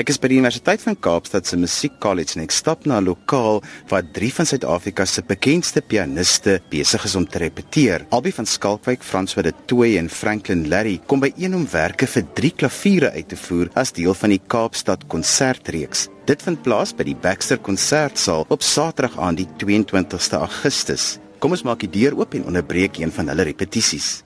Ek 0.00 0.08
is 0.08 0.16
by 0.16 0.30
die 0.32 0.38
Universiteit 0.40 0.80
van 0.80 0.94
Kaapstad 0.96 1.44
se 1.44 1.58
Musiekkollege 1.60 2.38
en 2.38 2.46
ek 2.46 2.54
stap 2.56 2.86
na 2.88 3.00
'n 3.00 3.04
lokaal 3.04 3.60
waar 3.90 4.06
drie 4.16 4.30
van 4.32 4.46
Suid-Afrika 4.48 5.04
se 5.04 5.20
bekendste 5.20 5.82
pianiste 5.82 6.62
besig 6.70 7.04
is 7.04 7.16
om 7.16 7.26
te 7.26 7.38
repeteer. 7.38 8.06
Albei 8.08 8.32
van 8.32 8.46
Skalkwyk, 8.46 9.02
François 9.02 9.44
de 9.44 9.52
Tooy 9.66 9.98
en 9.98 10.08
Franklin 10.08 10.68
Larry 10.70 11.00
kom 11.06 11.20
by 11.20 11.32
een 11.36 11.54
om 11.54 11.68
werke 11.68 12.06
vir 12.06 12.24
drie 12.34 12.50
klaviere 12.50 13.12
uit 13.12 13.28
te 13.28 13.36
voer 13.36 13.68
as 13.74 13.92
deel 13.92 14.14
van 14.14 14.30
die 14.30 14.40
Kaapstad 14.46 15.06
konsertreeks. 15.06 16.08
Dit 16.24 16.42
vind 16.42 16.62
plaas 16.62 16.94
by 16.94 17.04
die 17.04 17.16
Baxter 17.16 17.58
Konsertsaal 17.58 18.46
op 18.48 18.62
Saterdag 18.62 19.18
aan 19.18 19.34
die 19.34 19.48
22ste 19.58 20.38
Augustus. 20.38 21.18
Kom 21.40 21.50
ons 21.50 21.62
maak 21.62 21.80
die 21.80 21.90
deur 22.00 22.16
oop 22.16 22.34
en 22.34 22.46
onderbreek 22.46 22.96
een 22.96 23.12
van 23.12 23.28
hulle 23.28 23.42
repetisies. 23.42 24.24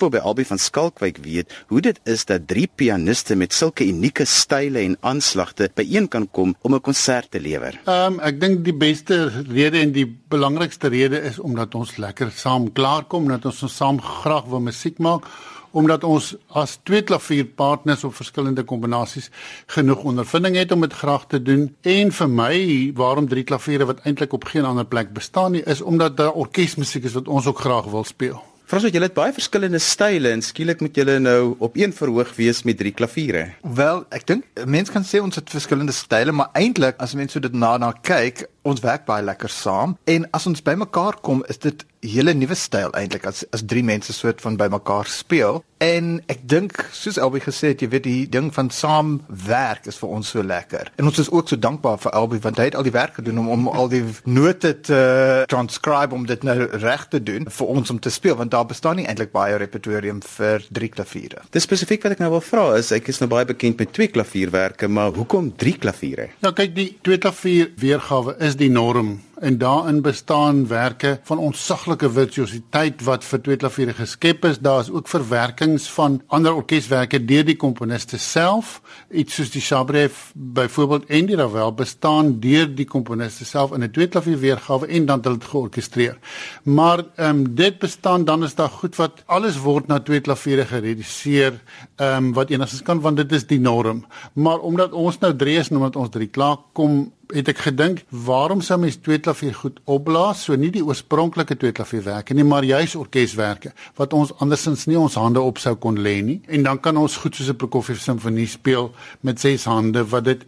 MUZIEK 0.00 0.08
wil 0.12 0.12
by 0.14 0.20
Albie 0.24 0.46
van 0.48 0.58
Skalkwyk 0.58 1.18
weet 1.20 1.52
hoe 1.68 1.80
dit 1.84 1.98
is 2.08 2.22
dat 2.24 2.46
drie 2.48 2.64
pianiste 2.64 3.36
met 3.36 3.52
sulke 3.52 3.84
unieke 3.84 4.24
style 4.24 4.80
en 4.80 4.96
aanslagte 5.04 5.68
byeen 5.76 6.08
kan 6.08 6.24
kom 6.32 6.54
om 6.64 6.74
'n 6.74 6.80
konsert 6.80 7.30
te 7.30 7.40
lewer. 7.40 7.76
Ehm 7.84 8.14
um, 8.14 8.20
ek 8.20 8.40
dink 8.40 8.64
die 8.64 8.72
beste 8.72 9.28
rede 9.52 9.78
en 9.78 9.92
die 9.92 10.06
belangrikste 10.06 10.88
rede 10.88 11.20
is 11.20 11.38
omdat 11.38 11.74
ons 11.74 11.96
lekker 11.96 12.30
saam 12.30 12.72
klaarkom, 12.72 13.28
dat 13.28 13.44
ons 13.44 13.62
ons 13.62 13.76
saam 13.76 14.00
graag 14.00 14.44
wil 14.48 14.60
musiek 14.60 14.98
maak 14.98 15.28
omdat 15.72 16.04
ons 16.04 16.34
as 16.48 16.78
twee 16.82 17.02
klavierpartners 17.02 18.04
op 18.04 18.14
verskillende 18.14 18.64
kombinasies 18.64 19.30
genoeg 19.66 20.02
ondervinding 20.02 20.56
het 20.56 20.72
om 20.72 20.80
dit 20.80 20.92
graag 20.92 21.26
te 21.26 21.42
doen 21.42 21.76
en 21.82 22.10
vir 22.12 22.28
my 22.28 22.92
waarom 22.94 23.28
drie 23.28 23.44
klaviere 23.44 23.84
wat 23.84 24.00
eintlik 24.04 24.32
op 24.32 24.44
geen 24.44 24.64
ander 24.64 24.84
plek 24.84 25.12
bestaan 25.12 25.52
nie 25.52 25.62
is 25.62 25.80
omdat 25.80 26.16
daar 26.16 26.32
orkesmusiek 26.32 27.04
is 27.04 27.14
wat 27.14 27.28
ons 27.28 27.46
ook 27.46 27.60
graag 27.60 27.84
wil 27.84 28.04
speel. 28.04 28.49
Wat 28.70 28.84
julle 28.86 29.08
het 29.08 29.16
baie 29.16 29.32
verskillende 29.34 29.80
style 29.82 30.30
en 30.30 30.44
skielik 30.46 30.78
moet 30.78 30.94
julle 30.94 31.16
nou 31.18 31.56
op 31.58 31.74
een 31.74 31.90
verhoog 31.90 32.28
wees 32.36 32.60
met 32.62 32.76
drie 32.78 32.92
klaviere. 32.94 33.48
Wel, 33.66 34.04
ek 34.14 34.28
dink 34.28 34.60
mense 34.62 34.94
kan 34.94 35.02
sê 35.02 35.18
ons 35.18 35.34
het 35.40 35.50
verskillende 35.50 35.90
style, 35.96 36.30
maar 36.30 36.52
eintlik 36.54 36.94
as 37.02 37.16
mense 37.18 37.34
so 37.34 37.42
dit 37.42 37.56
na 37.58 37.72
na 37.82 37.90
kyk, 38.06 38.44
ons 38.62 38.82
werk 38.84 39.06
baie 39.08 39.24
lekker 39.24 39.52
saam 39.52 39.96
en 40.04 40.26
as 40.36 40.46
ons 40.46 40.62
bymekaar 40.62 41.20
kom, 41.24 41.44
is 41.48 41.58
dit 41.58 41.84
hele 42.00 42.32
nuwe 42.34 42.56
styl 42.56 42.92
eintlik 42.96 43.26
as 43.28 43.42
as 43.52 43.64
drie 43.68 43.84
mense 43.84 44.12
soort 44.12 44.40
van 44.40 44.56
bymekaar 44.56 45.08
speel. 45.08 45.60
En 45.80 46.18
ek 46.28 46.42
dink 46.44 46.76
soos 46.92 47.16
Albie 47.20 47.40
gesê 47.40 47.70
het, 47.72 47.80
jy 47.80 47.88
weet 47.88 48.04
die 48.04 48.26
ding 48.28 48.50
van 48.52 48.68
saam 48.72 49.14
werk 49.46 49.86
is 49.88 49.96
vir 50.00 50.10
ons 50.12 50.28
so 50.34 50.44
lekker. 50.44 50.90
En 51.00 51.08
ons 51.08 51.20
is 51.22 51.30
ook 51.32 51.48
so 51.48 51.56
dankbaar 51.56 51.96
vir 52.02 52.16
Albie 52.16 52.40
want 52.44 52.60
hy 52.60 52.66
het 52.68 52.76
al 52.76 52.84
die 52.84 52.92
werk 52.92 53.16
gedoen 53.20 53.40
om 53.40 53.48
om 53.54 53.68
al 53.68 53.88
die 53.92 54.02
note 54.24 54.74
te 54.84 55.00
transcribe 55.48 56.16
om 56.16 56.26
dit 56.28 56.44
nou 56.44 56.56
reg 56.82 57.06
te 57.12 57.22
doen 57.22 57.48
vir 57.48 57.72
ons 57.76 57.92
om 57.92 58.00
te 58.00 58.12
speel 58.12 58.36
want 58.36 58.52
daar 58.52 58.68
bestaan 58.68 59.00
nie 59.00 59.06
eintlik 59.08 59.32
baie 59.32 59.56
repertorium 59.60 60.20
vir 60.36 60.64
drie 60.68 60.90
klaviere. 60.92 61.44
Dis 61.52 61.68
spesifiek 61.68 62.04
wat 62.04 62.16
ek 62.16 62.24
nou 62.24 62.32
wil 62.36 62.44
vra 62.44 62.66
is 62.80 62.92
ek 62.96 63.08
is 63.12 63.20
nou 63.20 63.28
baie 63.32 63.48
bekend 63.48 63.80
met 63.80 63.92
twee 63.96 64.12
klavierwerke, 64.12 64.88
maar 64.88 65.12
hoekom 65.16 65.52
drie 65.56 65.76
klaviere? 65.80 66.30
Ja, 66.44 66.52
kyk 66.56 66.76
die 66.76 66.90
twee 67.04 67.20
klavier 67.20 67.72
weergawe 67.80 68.36
is 68.44 68.56
die 68.60 68.68
norm 68.68 69.20
en 69.40 69.58
daarin 69.58 70.00
bestaan 70.02 70.66
werke 70.68 71.20
van 71.22 71.38
ontsaglike 71.38 72.10
virtuositeit 72.12 73.02
wat 73.04 73.24
vir 73.24 73.40
twee 73.40 73.56
klaviere 73.56 73.94
geskep 73.96 74.44
is. 74.44 74.58
Daar 74.60 74.80
is 74.84 74.90
ook 74.90 75.08
verwerkings 75.08 75.88
van 75.90 76.20
ander 76.26 76.54
orkeswerke 76.54 77.24
deur 77.24 77.44
die 77.48 77.56
komponiste 77.56 78.18
self. 78.18 78.80
Iets 79.10 79.34
soos 79.34 79.52
die 79.54 79.62
Chabrev 79.64 80.18
byvoorbeeld 80.34 81.06
en 81.08 81.30
die 81.30 81.38
Ravel 81.40 81.72
bestaan 81.74 82.34
deur 82.40 82.68
die 82.68 82.84
komponiste 82.84 83.44
self 83.44 83.72
in 83.72 83.84
'n 83.84 83.90
twee 83.90 84.08
klavier 84.08 84.38
weergawe 84.38 84.86
en 84.86 85.06
dan 85.06 85.20
hulle 85.22 85.38
dit 85.38 85.48
georkestreer. 85.48 86.18
Maar 86.62 87.04
ehm 87.16 87.28
um, 87.28 87.54
dit 87.54 87.78
bestaan 87.78 88.24
dan 88.24 88.44
is 88.44 88.54
daar 88.54 88.68
goed 88.68 88.96
wat 88.96 89.22
alles 89.26 89.58
word 89.58 89.86
na 89.86 90.00
twee 90.00 90.20
klaviere 90.20 90.66
gereduseer 90.66 91.60
ehm 91.96 92.24
um, 92.24 92.32
wat 92.32 92.50
enigstens 92.50 92.82
kan 92.82 93.00
want 93.00 93.16
dit 93.16 93.32
is 93.32 93.46
die 93.46 93.60
norm. 93.60 94.04
Maar 94.32 94.58
omdat 94.58 94.92
ons 94.92 95.18
nou 95.18 95.36
drie 95.36 95.58
is 95.58 95.68
en 95.70 95.76
omdat 95.76 95.96
ons 95.96 96.10
drie 96.10 96.28
klaar 96.28 96.56
kom 96.72 97.12
het 97.34 97.50
ek 97.50 97.62
gedink, 97.66 98.02
waarom 98.10 98.62
sou 98.64 98.78
mens 98.80 98.98
twee 99.00 99.20
klavier 99.30 99.54
goed 99.54 99.78
opblaas, 99.86 100.44
so 100.46 100.56
nie 100.58 100.72
die 100.74 100.82
oorspronklike 100.82 101.56
twee 101.60 101.74
klavierwerke 101.76 102.34
nie, 102.34 102.46
maar 102.46 102.66
juis 102.66 102.96
orkeswerke 102.98 103.72
wat 103.98 104.14
ons 104.16 104.32
andersins 104.42 104.86
nie 104.90 104.98
ons 104.98 105.18
hande 105.18 105.42
op 105.42 105.60
sou 105.62 105.76
kon 105.78 105.98
lê 106.02 106.18
nie. 106.24 106.40
En 106.50 106.66
dan 106.66 106.80
kan 106.82 106.98
ons 106.98 107.16
goed 107.22 107.36
soos 107.36 107.50
'n 107.50 107.56
Prokofiev 107.56 108.00
simfonie 108.00 108.46
speel 108.46 108.90
met 109.22 109.40
ses 109.40 109.64
hande 109.64 110.04
wat 110.04 110.24
dit 110.24 110.42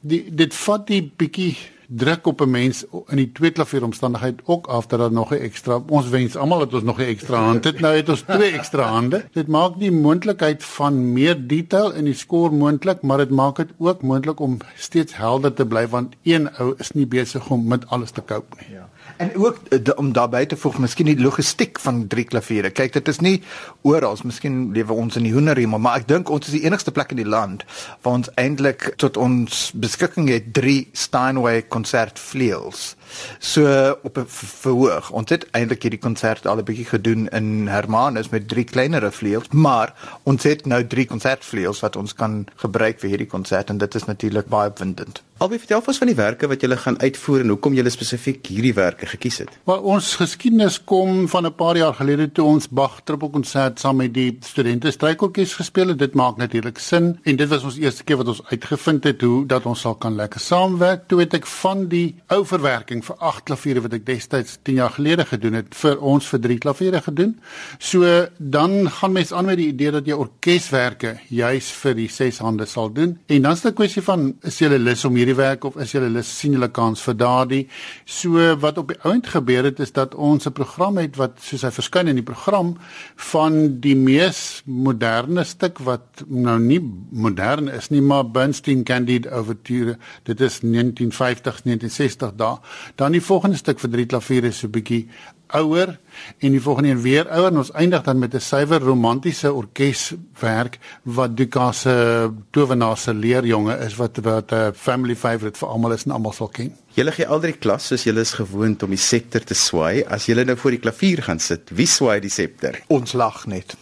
die 0.00 0.24
dit 0.30 0.54
vat 0.54 0.86
die 0.86 1.02
bietjie 1.02 1.56
druk 1.88 2.26
op 2.26 2.40
'n 2.40 2.50
mens 2.50 2.84
in 3.06 3.16
die 3.16 3.32
twee 3.32 3.50
klavier 3.50 3.84
omstandigheid 3.84 4.40
ook 4.44 4.66
af 4.66 4.86
dat 4.86 4.98
daar 4.98 5.12
nog 5.12 5.30
'n 5.30 5.34
ekstra 5.34 5.82
ons 5.88 6.08
wens 6.08 6.36
almal 6.36 6.58
dat 6.58 6.74
ons 6.74 6.82
nog 6.82 6.98
'n 6.98 7.02
ekstra 7.02 7.38
hand 7.44 7.64
het. 7.64 7.80
Nou 7.80 7.96
het 7.96 8.08
ons 8.08 8.20
twee 8.20 8.52
ekstra 8.52 8.82
hande. 8.82 9.24
Dit 9.32 9.46
maak 9.46 9.78
die 9.78 9.92
moontlikheid 9.92 10.64
van 10.64 11.12
meer 11.12 11.46
detail 11.46 11.92
in 11.92 12.04
die 12.04 12.14
skoor 12.14 12.52
moontlik 12.52 13.02
maar 13.02 13.18
dit 13.18 13.30
maak 13.30 13.56
dit 13.56 13.70
ook 13.78 14.02
moontlik 14.02 14.40
om 14.40 14.58
steeds 14.76 15.16
helder 15.16 15.52
te 15.52 15.66
bly 15.66 15.88
want 15.88 16.14
een 16.22 16.54
ou 16.56 16.74
is 16.76 16.90
nie 16.90 17.06
besig 17.06 17.50
om 17.50 17.66
met 17.66 17.86
alles 17.86 18.10
te 18.10 18.24
cope 18.24 18.56
nie. 18.58 18.76
Ja 18.76 18.85
En 19.16 19.30
ook 19.36 19.58
eh, 19.68 19.78
de, 19.84 19.96
om 19.96 20.12
daarbey 20.12 20.46
te 20.46 20.56
voeg, 20.56 20.78
miskien 20.78 21.08
die 21.08 21.20
logistiek 21.20 21.80
van 21.80 22.06
drie 22.06 22.24
klaviere. 22.24 22.70
Kyk, 22.70 22.92
dit 22.92 23.08
is 23.08 23.20
nie 23.24 23.42
oral, 23.82 24.18
miskien 24.24 24.72
lewe 24.76 24.92
ons 24.92 25.16
in 25.16 25.24
die 25.24 25.32
hoenderriem, 25.32 25.72
maar 25.80 26.00
ek 26.00 26.08
dink 26.10 26.30
ons 26.32 26.48
is 26.48 26.56
die 26.58 26.64
enigste 26.68 26.92
plek 26.92 27.14
in 27.14 27.20
die 27.20 27.28
land 27.28 27.64
waar 28.04 28.18
ons 28.20 28.30
eintlik 28.40 28.90
tot 29.00 29.16
ons 29.20 29.70
beskikking 29.74 30.28
het 30.32 30.52
drie 30.56 30.88
Steinway 30.92 31.62
konsertvleuels. 31.72 32.94
So 33.38 33.64
op 34.02 34.18
'n 34.18 34.26
verhoog. 34.28 35.10
Ons 35.10 35.30
het 35.30 35.46
eintlik 35.50 35.82
hierdie 35.82 36.02
konsert 36.02 36.46
al 36.46 36.58
'n 36.58 36.64
bietjie 36.64 36.90
gedoen 36.92 37.28
in 37.28 37.68
Hermanus 37.68 38.28
met 38.28 38.48
drie 38.48 38.64
kleinere 38.64 39.10
vleuels, 39.10 39.48
maar 39.52 39.94
ons 40.22 40.42
het 40.42 40.66
nou 40.66 40.86
drie 40.86 41.06
konsertvleuels 41.06 41.80
wat 41.80 41.96
ons 41.96 42.14
kan 42.14 42.46
gebruik 42.56 43.00
vir 43.00 43.08
hierdie 43.08 43.32
konsert 43.32 43.70
en 43.70 43.78
dit 43.78 43.94
is 43.94 44.04
natuurlik 44.04 44.46
baie 44.46 44.68
opwindend. 44.68 45.22
Albei 45.36 45.58
vertel 45.60 45.82
ons 45.84 45.98
van 46.00 46.08
die 46.08 46.16
werke 46.16 46.48
wat 46.48 46.62
julle 46.64 46.78
gaan 46.80 46.96
uitvoer 46.96 47.42
en 47.42 47.50
hoekom 47.52 47.74
julle 47.76 47.90
spesifiek 47.92 48.46
hierdie 48.48 48.72
werke 48.72 49.04
gekies 49.04 49.42
het. 49.42 49.50
Maar 49.68 49.82
ons 49.92 50.14
geskiedenis 50.16 50.78
kom 50.88 51.26
van 51.28 51.44
'n 51.44 51.52
paar 51.52 51.76
jaar 51.76 51.92
gelede 51.92 52.32
toe 52.32 52.44
ons 52.44 52.68
Bach 52.68 53.00
trippelkonsert 53.04 53.78
saam 53.78 53.96
met 53.96 54.14
die 54.14 54.38
studente 54.40 54.90
strykorkes 54.90 55.52
gespeel 55.54 55.88
het. 55.88 55.98
Dit 55.98 56.14
maak 56.14 56.36
natuurlik 56.38 56.78
sin 56.78 57.18
en 57.22 57.36
dit 57.36 57.48
was 57.48 57.64
ons 57.64 57.76
eerste 57.76 58.04
keer 58.04 58.16
wat 58.16 58.28
ons 58.28 58.40
uitgevind 58.48 59.04
het 59.04 59.20
hoe 59.20 59.46
dat 59.46 59.66
ons 59.66 59.80
sal 59.80 59.94
kan 59.94 60.16
lekker 60.16 60.40
saamwerk. 60.40 61.08
Toe 61.08 61.20
het 61.20 61.34
ek 61.34 61.46
van 61.46 61.88
die 61.88 62.14
ou 62.28 62.44
verwerking 62.44 63.04
vir 63.04 63.16
agt 63.18 63.44
klaviere 63.44 63.80
wat 63.80 63.92
ek 63.92 64.06
destyds 64.06 64.58
10 64.62 64.74
jaar 64.74 64.90
gelede 64.90 65.24
gedoen 65.24 65.52
het 65.52 65.74
vir 65.74 66.00
ons 66.00 66.26
vir 66.26 66.40
drie 66.40 66.58
klaviere 66.58 67.02
gedoen. 67.02 67.38
So 67.78 68.26
dan 68.38 68.90
gaan 68.90 69.12
mens 69.12 69.32
aan 69.32 69.44
met 69.44 69.58
die 69.58 69.68
idee 69.68 69.90
dat 69.90 70.06
jy 70.06 70.12
orkeswerke 70.12 71.18
juis 71.28 71.70
vir 71.72 71.94
die 71.94 72.08
ses 72.08 72.38
hande 72.38 72.66
sal 72.66 72.92
doen. 72.92 73.18
En 73.26 73.42
dan 73.42 73.52
is 73.52 73.60
dit 73.60 73.72
'n 73.72 73.76
kwessie 73.76 74.02
van 74.02 74.34
is 74.42 74.58
jy 74.58 74.68
lus 74.68 75.04
om 75.04 75.14
hier 75.14 75.25
hierdie 75.26 75.42
werk 75.42 75.64
of 75.66 75.76
is 75.82 75.92
julle 75.94 76.08
lus 76.12 76.28
sien 76.30 76.54
julle 76.54 76.68
kans 76.70 77.02
vir 77.02 77.16
daardie. 77.18 77.62
So 78.06 78.54
wat 78.62 78.78
op 78.78 78.92
die 78.92 78.98
ount 79.08 79.26
gebeur 79.32 79.66
het 79.66 79.80
is 79.82 79.92
dat 79.92 80.14
ons 80.14 80.46
'n 80.46 80.52
program 80.52 80.98
het 80.98 81.16
wat 81.16 81.40
soos 81.40 81.62
hy 81.62 81.70
verskyn 81.70 82.08
in 82.08 82.16
die 82.16 82.22
program 82.22 82.76
van 83.16 83.80
die 83.80 83.96
mees 83.96 84.62
moderne 84.66 85.44
stuk 85.44 85.78
wat 85.78 86.22
nou 86.28 86.58
nie 86.58 86.80
modern 87.10 87.68
is 87.68 87.90
nie 87.90 88.00
maar 88.00 88.24
Bernstein 88.24 88.84
Candide 88.84 89.30
Overture 89.30 89.98
dit 90.24 90.40
is 90.40 90.60
1950 90.60 91.62
1960 91.64 92.36
daar. 92.36 92.58
Dan 92.94 93.12
die 93.12 93.20
volgende 93.20 93.56
stuk 93.56 93.80
vir 93.80 93.90
drie 93.90 94.06
klaviere 94.06 94.52
so 94.52 94.66
'n 94.66 94.70
bietjie 94.70 95.08
ouer 95.46 95.98
en 96.38 96.50
die 96.50 96.62
volgende 96.62 96.88
een 96.88 97.00
weer 97.00 97.28
ouer 97.28 97.50
en 97.50 97.56
ons 97.62 97.72
eindig 97.72 98.02
dan 98.02 98.18
met 98.18 98.34
'n 98.34 98.40
suiwer 98.40 98.80
romantiese 98.80 99.52
orkeswerk 99.52 100.78
wat 101.02 101.36
Duka 101.36 101.72
se 101.72 102.30
towenaar 102.50 102.96
se 102.96 103.14
leerjonge 103.14 103.78
is 103.78 103.96
wat 103.96 104.16
wat 104.22 104.52
'n 104.52 104.72
family 104.74 105.16
favourite 105.16 105.58
vir 105.58 105.68
almal 105.68 105.92
is 105.92 106.04
en 106.04 106.10
almal 106.10 106.32
sal 106.32 106.48
ken. 106.48 106.76
Julle 106.96 107.12
gee 107.12 107.26
al 107.28 107.42
drie 107.42 107.52
klas 107.60 107.90
soos 107.90 108.06
julle 108.06 108.22
is 108.24 108.30
gewoond 108.38 108.80
om 108.86 108.92
die 108.94 109.00
septer 109.00 109.44
te 109.44 109.52
swaai. 109.52 110.00
As 110.08 110.30
julle 110.30 110.46
nou 110.48 110.54
voor 110.56 110.72
die 110.72 110.80
klavier 110.80 111.20
gaan 111.26 111.42
sit, 111.44 111.68
wie 111.76 111.84
swaai 111.84 112.22
die 112.24 112.32
septer? 112.32 112.78
Ons 112.88 113.12
lag 113.12 113.42
net. 113.52 113.74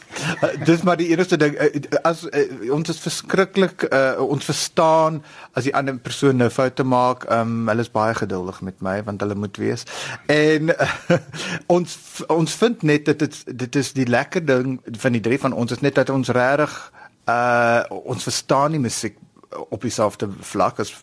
uh, 0.42 0.48
dis 0.66 0.82
maar 0.82 0.98
die 0.98 1.12
enigste 1.12 1.38
ding 1.38 1.54
uh, 1.54 1.68
as 2.02 2.24
uh, 2.26 2.42
ons 2.74 2.90
is 2.90 2.98
verskriklik 2.98 3.86
uh, 3.86 4.18
ons 4.18 4.48
verstaan 4.50 5.20
as 5.54 5.68
die 5.68 5.74
ander 5.78 5.94
persoon 6.02 6.42
nou 6.42 6.50
foute 6.50 6.82
maak. 6.82 7.28
Um, 7.30 7.68
hulle 7.70 7.86
is 7.86 7.92
baie 7.94 8.18
geduldig 8.18 8.58
met 8.66 8.82
my 8.82 8.96
want 9.06 9.22
hulle 9.22 9.38
moet 9.38 9.62
weet. 9.62 9.86
En 10.34 10.74
uh, 10.74 10.90
ons 11.76 11.96
ons 12.34 12.58
vind 12.64 12.82
net 12.82 13.06
dat 13.12 13.22
dit 13.22 13.40
dit 13.62 13.82
is 13.84 13.94
die 13.94 14.10
lekker 14.10 14.42
ding 14.42 14.80
van 15.06 15.14
die 15.14 15.22
drie 15.22 15.38
van 15.38 15.54
ons 15.54 15.70
is 15.70 15.86
net 15.86 16.02
dat 16.02 16.10
ons 16.10 16.34
regtig 16.34 16.74
uh 17.30 17.86
ons 18.04 18.26
verstaan 18.26 18.74
die 18.74 18.82
musiek 18.82 19.14
op 19.68 19.80
dieselfde 19.80 20.28
vlak 20.40 20.78
as 20.78 20.94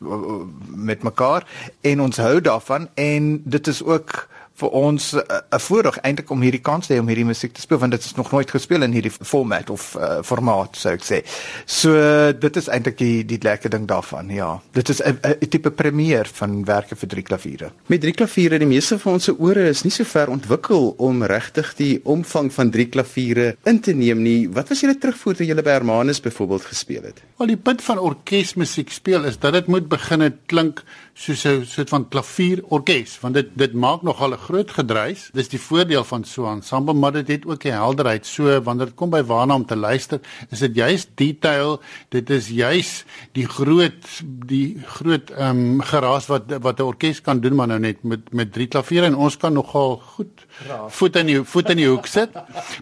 met 0.66 1.04
mekaar 1.04 1.48
en 1.82 2.02
ons 2.02 2.18
hou 2.18 2.42
daarvan 2.42 2.90
en 2.96 3.42
dit 3.46 3.68
is 3.68 3.84
ook 3.84 4.28
vir 4.62 4.70
ons 4.70 5.14
'n 5.14 5.18
uh, 5.18 5.60
voorreg 5.60 5.98
eintlik 6.06 6.30
om 6.30 6.42
hierdie 6.42 6.62
kans 6.62 6.88
te 6.88 6.94
hê 6.94 7.00
om 7.00 7.08
hierdie 7.10 7.26
musiek 7.26 7.54
te 7.54 7.62
speel 7.62 7.80
want 7.82 7.92
dit 7.92 8.04
is 8.04 8.16
nog 8.16 8.32
nooit 8.32 8.52
gespeel 8.52 8.86
in 8.86 8.94
hierdie 8.96 9.12
format 9.12 9.70
of 9.70 9.96
uh, 9.96 10.20
formaat 10.24 10.78
sou 10.78 10.94
ek 10.94 11.06
sê. 11.06 11.22
So 11.66 11.96
uh, 11.96 12.32
dit 12.38 12.60
is 12.62 12.68
eintlik 12.68 12.98
die 12.98 13.26
die 13.26 13.40
lekker 13.42 13.74
ding 13.74 13.88
daarvan. 13.88 14.30
Ja. 14.30 14.60
Dit 14.78 14.90
is 14.90 15.02
'n 15.02 15.50
tipe 15.50 15.72
premier 15.72 16.30
van 16.34 16.66
werke 16.66 16.96
vir 16.96 17.10
drie 17.10 17.24
klaviere. 17.24 17.72
Met 17.88 18.02
drie 18.02 18.14
klaviere, 18.14 18.60
die 18.60 18.68
meeste 18.68 19.00
van 19.00 19.14
ons 19.14 19.24
se 19.24 19.36
ore 19.38 19.70
is 19.70 19.84
nie 19.84 19.92
so 19.92 20.04
ver 20.04 20.30
ontwikkel 20.30 20.94
om 20.98 21.24
regtig 21.24 21.76
die 21.76 22.00
omvang 22.04 22.54
van 22.54 22.70
drie 22.72 22.88
klaviere 22.88 23.56
in 23.64 23.80
te 23.80 23.94
neem 23.94 24.22
nie. 24.22 24.50
Wat 24.50 24.70
was 24.70 24.80
julle 24.80 24.98
terugvoer 24.98 25.36
toe 25.36 25.46
julle 25.46 25.62
by 25.62 25.70
Hermanus 25.70 26.22
byvoorbeeld 26.22 26.66
gespeel 26.66 27.04
het? 27.04 27.22
Wel 27.42 27.56
die 27.56 27.58
punt 27.58 27.82
van 27.82 27.98
orkesmusiek 27.98 28.92
speel 28.94 29.24
is 29.26 29.40
dat 29.42 29.56
dit 29.56 29.70
moet 29.74 29.88
begin 29.90 30.22
klink 30.52 30.84
soos 31.18 31.42
'n 31.50 31.66
soort 31.66 31.90
van 31.90 32.04
klavierorkes 32.08 33.18
want 33.20 33.34
dit 33.34 33.48
dit 33.58 33.74
maak 33.74 34.04
nogal 34.04 34.34
'n 34.34 34.38
groot 34.38 34.72
gedruis. 34.72 35.30
Dis 35.34 35.50
die 35.50 35.60
voordeel 35.60 36.04
van 36.04 36.24
so 36.24 36.46
'n 36.46 36.62
ensemble, 36.62 36.94
maar 36.94 37.12
dit 37.12 37.28
het 37.28 37.46
ook 37.46 37.66
'n 37.66 37.74
helderheid. 37.74 38.26
So 38.26 38.62
wanneer 38.62 38.86
dit 38.86 38.96
kom 38.96 39.10
by 39.10 39.24
waarna 39.24 39.56
om 39.56 39.66
te 39.66 39.76
luister, 39.76 40.20
is 40.52 40.60
dit 40.60 40.76
juist 40.76 41.10
detail. 41.16 41.82
Dit 42.10 42.30
is 42.30 42.48
juis 42.48 43.06
die 43.32 43.48
groot 43.48 44.22
die 44.46 44.78
groot 44.86 45.30
ehm 45.30 45.50
um, 45.50 45.82
geraas 45.82 46.28
wat 46.28 46.44
wat 46.62 46.80
'n 46.80 46.84
orkes 46.84 47.22
kan 47.22 47.40
doen 47.40 47.56
maar 47.56 47.68
nou 47.68 47.80
net 47.80 48.04
met 48.04 48.34
met 48.34 48.54
drie 48.54 48.68
klaviere 48.68 49.06
en 49.06 49.16
ons 49.16 49.38
kan 49.38 49.54
nogal 49.54 49.98
goed 49.98 50.46
voet 50.90 51.16
in 51.16 51.26
die 51.26 51.44
voet 51.44 51.70
in 51.70 51.78
die 51.78 51.88
hoek 51.88 52.06
sit. 52.06 52.30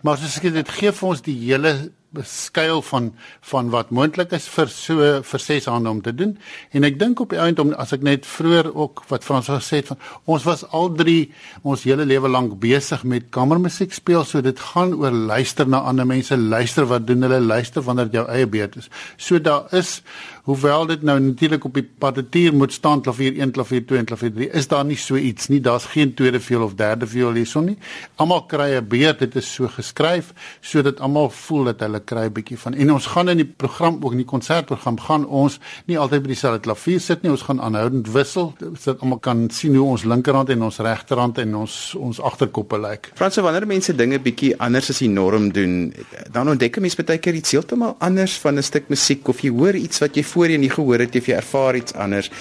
Maar 0.02 0.18
soos 0.18 0.38
ek 0.38 0.54
dit 0.54 0.70
gee 0.70 0.92
vir 0.92 1.08
ons 1.10 1.22
die 1.22 1.40
hele 1.48 1.92
beskuil 2.16 2.82
van 2.82 3.12
van 3.52 3.70
wat 3.70 3.92
moontlik 3.94 4.32
is 4.34 4.48
vir 4.50 4.70
so 4.74 5.10
vir 5.32 5.42
ses 5.44 5.68
hande 5.70 5.90
om 5.90 6.02
te 6.02 6.14
doen. 6.16 6.38
En 6.74 6.88
ek 6.88 6.98
dink 7.00 7.20
op 7.22 7.34
die 7.34 7.40
einde 7.42 7.62
om 7.62 7.74
as 7.78 7.94
ek 7.94 8.06
net 8.06 8.26
vroeër 8.26 8.72
ook 8.74 9.04
wat 9.12 9.26
Frans 9.28 9.50
gesê 9.52 9.82
het 9.82 9.92
van 9.92 10.00
ons 10.26 10.48
was 10.48 10.66
al 10.74 10.90
drie 10.98 11.32
ons 11.62 11.86
hele 11.86 12.08
lewe 12.10 12.32
lank 12.32 12.58
besig 12.62 13.04
met 13.04 13.30
kamermusiek 13.36 13.94
speel 13.94 14.26
so 14.26 14.42
dit 14.42 14.64
gaan 14.72 14.96
oor 14.98 15.14
luister 15.14 15.70
na 15.70 15.84
ander 15.92 16.08
mense 16.10 16.38
luister 16.38 16.90
wat 16.90 17.06
doen 17.08 17.28
hulle 17.28 17.42
luister 17.46 17.86
wanneer 17.86 18.10
jou 18.14 18.26
eie 18.28 18.48
beurt 18.48 18.80
is. 18.82 18.90
So 19.18 19.40
daar 19.40 19.70
is 19.72 20.02
hoewel 20.50 20.88
dit 20.90 21.02
nou 21.06 21.20
natuurlik 21.22 21.66
op 21.68 21.76
die 21.78 21.86
partituur 22.02 22.56
moet 22.58 22.74
staan 22.74 23.04
klavier 23.06 23.36
1 23.38 23.52
klavier 23.54 23.84
2 23.86 24.00
en 24.02 24.08
klavier 24.10 24.32
3 24.34 24.48
is 24.58 24.68
daar 24.68 24.86
nie 24.86 24.98
so 24.98 25.16
iets 25.16 25.48
nie. 25.54 25.60
Daar's 25.62 25.86
geen 25.94 26.14
tweede 26.18 26.40
viool 26.42 26.64
of 26.66 26.74
derde 26.80 27.06
viool 27.08 27.38
hierson 27.38 27.68
nie. 27.70 27.78
Almal 28.18 28.48
kry 28.50 28.70
'n 28.78 28.88
beurt 28.88 29.20
dit 29.20 29.36
is 29.36 29.54
so 29.54 29.68
geskryf 29.68 30.34
sodat 30.62 31.00
almal 31.00 31.30
voel 31.30 31.64
dat 31.64 31.80
hulle 31.80 32.00
kry 32.00 32.26
'n 32.26 32.34
bietjie 32.34 32.58
van. 32.58 32.74
En 32.74 32.94
ons 32.94 33.06
gaan 33.06 33.30
in 33.30 33.38
die 33.38 33.46
program 33.46 34.00
ook 34.02 34.12
in 34.12 34.18
die 34.18 34.26
konsertprogram 34.26 35.00
gaan 35.00 35.28
ons 35.28 35.60
nie 35.86 36.00
altyd 36.00 36.22
by 36.22 36.28
dieselfde 36.28 36.60
klavier 36.60 37.00
sit 37.00 37.22
nie. 37.22 37.32
Ons 37.32 37.42
gaan 37.42 37.62
aanhoudend 37.62 38.12
wissel 38.12 38.54
sodat 38.74 39.02
almal 39.02 39.20
kan 39.20 39.50
sien 39.50 39.76
hoe 39.76 39.88
ons 39.88 40.04
linkerhand 40.04 40.50
en 40.50 40.64
ons 40.64 40.78
regterhand 40.78 41.38
en 41.38 41.56
ons 41.56 41.96
ons 41.96 42.22
agterkoppe 42.22 42.80
lyk. 42.80 43.12
Franse 43.14 43.42
wanneer 43.42 43.68
mense 43.68 43.96
dinge 43.96 44.20
bietjie 44.20 44.58
anders 44.60 44.90
as 44.90 44.98
die 44.98 45.10
norm 45.10 45.52
doen 45.52 45.94
dan 46.32 46.50
ontdek 46.50 46.78
'n 46.78 46.82
mens 46.82 46.96
baie 46.96 47.18
keer 47.18 47.34
iets 47.34 47.52
heeltemal 47.52 47.96
anders 48.00 48.38
van 48.38 48.58
'n 48.58 48.64
stuk 48.64 48.90
musiek 48.90 49.28
of 49.28 49.42
jy 49.42 49.50
hoor 49.50 49.76
iets 49.76 50.00
wat 50.00 50.16
jy 50.16 50.24
voorheen 50.40 50.64
nie 50.64 50.72
gehoor 50.72 51.04
het 51.04 51.16
jy 51.28 51.36
ervaar 51.36 51.76
iets 51.76 51.96
anders 52.00 52.32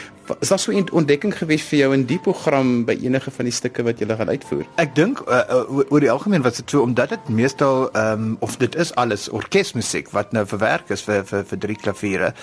is 0.41 0.49
daar 0.49 0.59
so 0.59 0.73
'n 0.73 0.89
ontdekking 0.93 1.35
gewees 1.39 1.63
vir 1.63 1.79
jou 1.79 1.93
in 1.95 2.07
die 2.07 2.19
program 2.19 2.85
by 2.85 2.99
enige 3.03 3.31
van 3.31 3.45
die 3.45 3.55
stukke 3.55 3.83
wat 3.83 3.99
jy 3.99 4.07
gaan 4.07 4.29
uitvoer? 4.29 4.65
Ek 4.77 4.95
dink 4.95 5.21
uh, 5.21 5.43
uh, 5.51 5.91
oor 5.91 6.01
die 6.01 6.11
algemeen 6.11 6.43
was 6.43 6.57
dit 6.57 6.71
so 6.71 6.83
omdat 6.83 7.09
dit 7.09 7.29
meestal 7.29 7.91
um, 7.97 8.37
of 8.41 8.57
dit 8.57 8.75
is 8.75 8.95
alles 8.95 9.29
orkesmusiek 9.29 10.11
wat 10.11 10.33
nou 10.33 10.47
verwerk 10.47 10.91
is 10.91 11.03
vir 11.03 11.25
vir 11.25 11.45
vir 11.45 11.59
drie 11.59 11.77
klaviere 11.77 12.35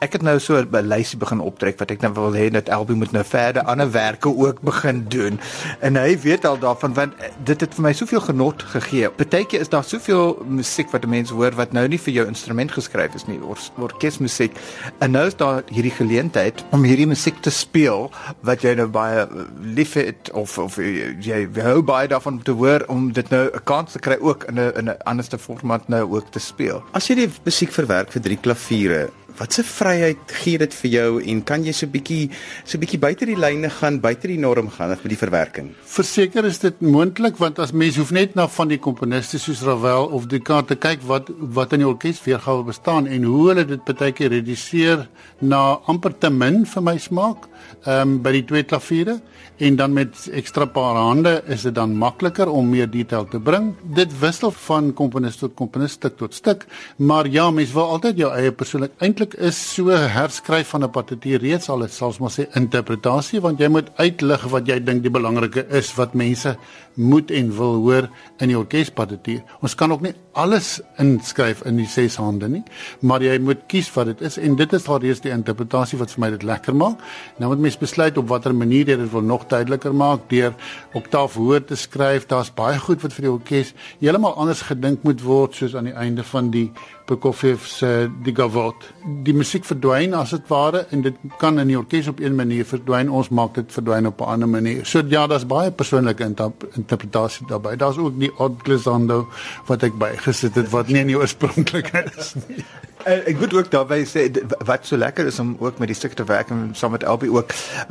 ek 0.00 0.12
het 0.12 0.22
nou 0.22 0.38
so 0.38 0.60
'n 0.60 0.68
lysie 0.88 1.18
begin 1.18 1.40
optrek 1.40 1.78
wat 1.78 1.90
ek 1.90 2.00
nou 2.00 2.12
wil 2.12 2.32
hê 2.32 2.50
dat 2.50 2.68
Elbie 2.68 2.96
moet 2.96 3.12
nou 3.12 3.24
verder 3.24 3.62
ander 3.62 3.90
werke 3.90 4.28
ook 4.28 4.60
begin 4.60 5.04
doen. 5.08 5.40
En 5.80 5.96
hy 5.96 6.18
weet 6.20 6.44
al 6.44 6.58
daarvan 6.58 6.94
want 6.94 7.12
dit 7.44 7.60
het 7.60 7.74
vir 7.74 7.82
my 7.82 7.92
soveel 7.92 8.20
genot 8.20 8.62
gegee. 8.62 9.08
Partykeer 9.10 9.60
is 9.60 9.68
daar 9.68 9.84
soveel 9.84 10.44
musiek 10.48 10.90
wat 10.90 11.06
mense 11.06 11.34
hoor 11.34 11.54
wat 11.54 11.72
nou 11.72 11.88
nie 11.88 11.98
vir 11.98 12.12
jou 12.12 12.26
instrument 12.26 12.72
geskryf 12.72 13.14
is 13.14 13.26
nie 13.26 13.40
or 13.42 13.58
orkesmusiek. 13.78 14.52
En 14.98 15.10
nou 15.10 15.26
is 15.26 15.36
daar 15.36 15.62
hierdie 15.72 15.94
geleentheid 15.94 16.64
om 16.70 16.84
hierdie 16.84 17.06
musiek 17.06 17.23
te 17.40 17.50
speel 17.50 18.10
wat 18.40 18.62
jy 18.62 18.74
nou 18.74 18.86
baie 18.86 19.26
lief 19.60 19.94
het 19.94 20.30
of 20.32 20.58
of 20.58 20.76
jy 20.76 21.48
hou 21.56 21.82
baie 21.82 22.08
daarvan 22.08 22.38
om 22.38 22.42
te 22.42 22.52
hoor 22.52 22.84
om 22.88 23.12
dit 23.12 23.30
nou 23.30 23.48
'n 23.48 23.64
kans 23.64 23.92
te 23.92 23.98
kry 23.98 24.16
ook 24.20 24.44
in 24.44 24.60
'n 24.60 24.72
in 24.78 24.90
'n 24.90 24.98
anderste 25.04 25.38
formaat 25.38 25.88
nou 25.88 26.04
ook 26.10 26.30
te 26.30 26.38
speel. 26.38 26.82
As 26.92 27.08
jy 27.08 27.14
die 27.14 27.30
musiek 27.44 27.72
verwerk 27.72 28.12
vir 28.12 28.22
drie 28.22 28.38
klaviere, 28.38 29.10
Watse 29.34 29.64
vryheid 29.66 30.30
gee 30.44 30.60
dit 30.62 30.74
vir 30.78 30.90
jou 30.92 31.08
en 31.18 31.40
kan 31.42 31.64
jy 31.66 31.72
so 31.74 31.90
bietjie 31.90 32.28
so 32.62 32.78
bietjie 32.78 33.00
buite 33.02 33.26
die 33.26 33.34
lyne 33.34 33.66
gaan, 33.80 33.96
buite 33.98 34.28
die 34.30 34.38
norm 34.38 34.68
gaan 34.70 34.92
met 34.94 35.08
die 35.10 35.18
verwerking? 35.18 35.72
Verseker 35.90 36.46
is 36.46 36.60
dit 36.62 36.78
moontlik 36.78 37.40
want 37.42 37.58
as 37.58 37.72
mens 37.74 37.98
hoef 37.98 38.12
net 38.14 38.36
na 38.38 38.46
van 38.46 38.70
die 38.70 38.78
komponiste 38.78 39.40
soos 39.42 39.64
Ravel 39.66 40.06
of 40.14 40.28
Ducat 40.30 40.70
te 40.70 40.78
kyk 40.78 41.02
wat 41.10 41.32
wat 41.58 41.74
in 41.74 41.82
die 41.82 41.90
orkes 41.90 42.22
weergawe 42.22 42.62
bestaan 42.68 43.10
en 43.10 43.26
hoe 43.26 43.48
hulle 43.48 43.66
dit 43.72 43.90
baie 43.90 44.14
keer 44.14 44.30
reduseer 44.36 45.08
na 45.42 45.80
amper 45.90 46.14
te 46.14 46.30
min 46.30 46.62
vir 46.62 46.86
my 46.92 46.94
smaak 47.02 47.50
ehm 47.84 48.14
um, 48.14 48.18
by 48.22 48.36
die 48.38 48.46
twee 48.46 48.62
klaviere 48.62 49.18
en 49.56 49.76
dan 49.76 49.92
met 49.92 50.28
ekstra 50.34 50.66
paar 50.66 50.96
hande 50.98 51.42
is 51.46 51.62
dit 51.62 51.74
dan 51.74 51.94
makliker 51.96 52.50
om 52.50 52.68
meer 52.68 52.90
detail 52.90 53.26
te 53.30 53.38
bring. 53.38 53.74
Dit 53.94 54.10
wissel 54.18 54.50
van 54.66 54.92
komponis 54.92 55.36
tot 55.38 55.54
komponis 55.54 55.94
stuk 55.94 56.16
tot 56.18 56.34
stuk, 56.34 56.66
maar 56.96 57.28
ja, 57.30 57.50
mens 57.50 57.72
wil 57.72 57.92
altyd 57.94 58.18
jou 58.18 58.32
eie 58.34 58.52
persoonlik. 58.52 58.96
Eintlik 58.98 59.23
is 59.40 59.56
so 59.56 59.88
herskryf 59.88 60.68
van 60.74 60.84
'n 60.84 60.90
partituur 60.90 61.40
reeds 61.40 61.68
al, 61.68 61.80
dit 61.80 61.92
sal 61.92 62.12
ons 62.18 62.38
sê 62.38 62.44
interpretasie 62.54 63.40
want 63.40 63.60
jy 63.60 63.68
moet 63.68 63.88
uitlig 63.96 64.44
wat 64.50 64.66
jy 64.68 64.78
dink 64.84 65.02
die 65.02 65.10
belangrike 65.10 65.66
is 65.70 65.94
wat 65.96 66.14
mense 66.14 66.56
moet 66.94 67.30
en 67.30 67.56
wil 67.56 67.74
hoor 67.80 68.08
in 68.38 68.48
die 68.48 68.58
orkespartituur. 68.58 69.42
Ons 69.62 69.74
kan 69.74 69.92
ook 69.92 70.00
nie 70.02 70.14
alles 70.34 70.80
inskryf 70.98 71.62
in 71.68 71.78
die 71.78 71.86
ses 71.90 72.16
hande 72.20 72.48
nie, 72.50 72.62
maar 73.00 73.22
jy 73.22 73.36
moet 73.42 73.64
kies 73.70 73.90
wat 73.94 74.10
dit 74.12 74.24
is 74.26 74.38
en 74.38 74.56
dit 74.58 74.72
is 74.76 74.88
al 74.90 75.00
reeds 75.04 75.22
die 75.24 75.32
interpretasie 75.34 75.98
wat 76.00 76.14
vir 76.14 76.24
my 76.24 76.30
dit 76.34 76.46
lekker 76.46 76.74
maak. 76.76 77.02
Nou 77.38 77.50
moet 77.52 77.62
mens 77.66 77.78
besluit 77.78 78.18
op 78.18 78.28
watter 78.32 78.54
manier 78.54 78.90
jy 78.90 78.98
dit 79.00 79.12
wil 79.12 79.26
nog 79.26 79.46
duideliker 79.50 79.94
maak 79.94 80.26
deur 80.32 80.54
oktaaf 80.94 81.38
hoër 81.38 81.64
te 81.68 81.78
skryf. 81.78 82.26
Daar's 82.30 82.52
baie 82.54 82.78
goed 82.82 83.02
wat 83.02 83.14
vir 83.16 83.28
die 83.28 83.32
orkes 83.32 83.74
heeltemal 84.02 84.34
anders 84.34 84.64
gedink 84.66 85.06
moet 85.06 85.22
word 85.22 85.54
soos 85.54 85.78
aan 85.78 85.90
die 85.90 85.98
einde 85.98 86.26
van 86.26 86.50
die 86.54 86.68
Prokofiev 87.04 87.66
se 87.68 88.10
Die 88.24 88.32
Gavotte. 88.32 88.86
Die 89.24 89.34
musiek 89.36 89.66
verdwyn 89.68 90.14
as 90.16 90.30
dit 90.32 90.46
ware 90.48 90.86
en 90.90 91.02
dit 91.04 91.18
kan 91.40 91.60
in 91.60 91.68
die 91.68 91.76
orkes 91.76 92.08
op 92.08 92.20
een 92.22 92.36
manier 92.38 92.64
verdwyn. 92.64 93.10
Ons 93.12 93.28
maak 93.28 93.58
dit 93.58 93.72
verdwyn 93.76 94.08
op 94.08 94.20
'n 94.20 94.30
ander 94.34 94.48
manier. 94.48 94.86
So 94.86 95.02
ja, 95.08 95.26
daar's 95.26 95.46
baie 95.46 95.70
persoonlike 95.70 96.24
interpretasie 96.72 97.46
daarbey. 97.46 97.76
Daar's 97.76 97.98
ook 97.98 98.18
die 98.18 98.32
odd 98.38 98.62
glissando 98.62 99.28
wat 99.66 99.82
ek 99.82 99.98
bygesit 100.24 100.54
het 100.54 100.70
wat 100.70 100.88
nie 100.88 101.02
in 101.02 101.10
die 101.12 101.18
oorspronklike 101.18 102.04
is 102.16 102.34
nie. 102.46 102.64
Uh, 103.04 103.18
ek 103.28 103.36
moet 103.36 103.52
ook 103.52 103.66
daarby 103.68 103.98
sê 104.08 104.22
wat 104.64 104.86
so 104.88 104.96
lekker 104.96 105.26
is 105.28 105.36
om 105.42 105.50
ook 105.60 105.76
met 105.78 105.90
die 105.90 105.96
stuk 105.96 106.14
te 106.16 106.24
werk 106.24 106.48
en 106.48 106.70
saam 106.72 106.94
met 106.94 107.02
Albie 107.04 107.28
ook 107.28 107.50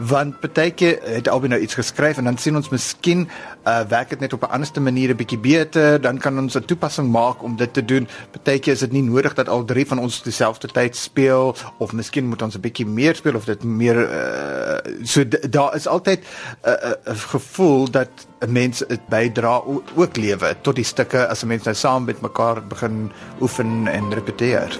want 0.10 0.39
partyke 0.41 0.96
het 1.05 1.27
Albie 1.29 1.51
nou 1.51 1.60
iets 1.62 1.77
geskryf 1.77 2.17
en 2.17 2.25
dan 2.25 2.39
sien 2.41 2.55
ons 2.58 2.72
miskien 2.74 3.27
uh, 3.27 3.84
werk 3.91 4.10
dit 4.10 4.24
net 4.25 4.34
op 4.34 4.41
'n 4.48 4.53
anderste 4.58 4.82
manier 4.82 5.13
'n 5.13 5.20
bietjie 5.20 5.38
beter 5.38 6.01
dan 6.01 6.17
kan 6.17 6.39
ons 6.39 6.58
'n 6.58 6.65
toepassing 6.65 7.12
maak 7.12 7.43
om 7.43 7.55
dit 7.55 7.74
te 7.74 7.86
doen. 7.86 8.08
Partyke 8.32 8.72
is 8.72 8.79
dit 8.79 8.91
nie 8.91 9.03
nodig 9.03 9.34
dat 9.34 9.50
al 9.50 9.65
drie 9.65 9.86
van 9.88 10.00
ons 10.00 10.24
dieselfde 10.24 10.67
tyd 10.67 10.96
speel 10.96 11.55
of 11.77 11.93
miskien 11.93 12.25
moet 12.25 12.41
ons 12.41 12.55
'n 12.55 12.62
bietjie 12.62 12.86
meer 12.86 13.15
speel 13.15 13.36
of 13.36 13.46
dit 13.46 13.63
meer 13.63 14.10
uh, 14.10 14.82
so 15.03 15.24
daar 15.50 15.75
is 15.75 15.88
altyd 15.88 16.20
'n 16.20 16.70
uh, 16.70 16.74
uh, 17.05 17.13
gevoel 17.13 17.91
dat 17.91 18.10
'n 18.39 18.51
mens 18.51 18.84
dit 18.88 19.08
bydra 19.10 19.62
ook 19.96 20.17
lewe 20.17 20.55
tot 20.62 20.75
die 20.75 20.86
stukke 20.86 21.27
as 21.27 21.43
'n 21.43 21.48
mens 21.48 21.63
nou 21.63 21.75
saam 21.75 22.03
met 22.03 22.22
mekaar 22.22 22.67
begin 22.67 23.12
oefen 23.39 23.88
en 23.88 24.13
repeteer 24.13 24.79